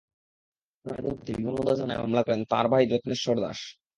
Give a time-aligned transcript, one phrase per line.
[0.85, 3.59] ঘটনার দিন রাতে বিমানবন্দর থানায় মামলা করেন তাঁর ভাই রত্নেশ্বর দাশ।